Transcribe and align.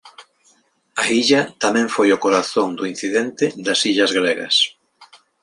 A 1.01 1.03
illa 1.21 1.41
tamén 1.63 1.87
foi 1.95 2.09
o 2.11 2.21
corazón 2.25 2.69
do 2.77 2.83
incidente 2.93 3.45
das 3.65 3.79
illas 3.89 4.11
gregas. 4.19 4.55